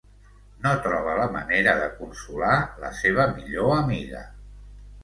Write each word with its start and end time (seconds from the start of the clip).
No 0.63 0.71
troba 0.85 1.13
la 1.19 1.27
manera 1.35 1.75
de 1.83 1.91
consolar 2.01 2.57
la 2.87 2.93
seva 3.05 3.31
millor 3.39 3.77
amiga. 3.79 4.27